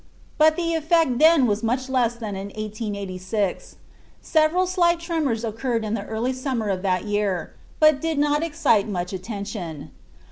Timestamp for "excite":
8.41-8.87